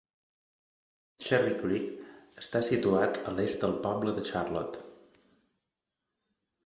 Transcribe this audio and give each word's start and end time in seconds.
Cherry 1.25 1.51
Creek 1.59 2.39
està 2.43 2.63
situat 2.69 3.19
a 3.27 3.35
l'est 3.41 3.67
del 3.67 3.77
poble 3.87 4.15
de 4.19 4.25
Charlotte. 4.31 5.23